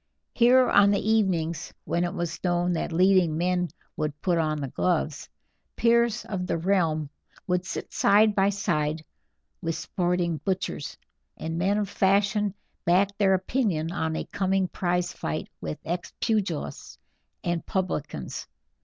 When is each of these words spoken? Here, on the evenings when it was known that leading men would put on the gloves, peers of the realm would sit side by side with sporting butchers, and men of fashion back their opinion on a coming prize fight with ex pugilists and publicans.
Here, 0.33 0.67
on 0.67 0.89
the 0.89 1.11
evenings 1.11 1.71
when 1.85 2.03
it 2.03 2.15
was 2.15 2.43
known 2.43 2.73
that 2.73 2.91
leading 2.91 3.37
men 3.37 3.69
would 3.95 4.19
put 4.23 4.39
on 4.39 4.59
the 4.59 4.67
gloves, 4.67 5.29
peers 5.75 6.25
of 6.25 6.47
the 6.47 6.57
realm 6.57 7.11
would 7.45 7.67
sit 7.67 7.93
side 7.93 8.33
by 8.33 8.49
side 8.49 9.05
with 9.61 9.75
sporting 9.75 10.37
butchers, 10.37 10.97
and 11.37 11.59
men 11.59 11.77
of 11.77 11.87
fashion 11.87 12.55
back 12.83 13.15
their 13.19 13.35
opinion 13.35 13.91
on 13.91 14.15
a 14.15 14.25
coming 14.25 14.67
prize 14.67 15.13
fight 15.13 15.47
with 15.61 15.77
ex 15.85 16.11
pugilists 16.19 16.97
and 17.43 17.63
publicans. 17.67 18.47